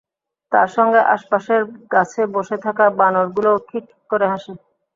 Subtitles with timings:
[0.51, 1.61] তার সঙ্গে আশপাশের
[1.93, 4.53] গাছে বসে থাকা বানরগুলোও খিক্ খিক্ করে হাসে।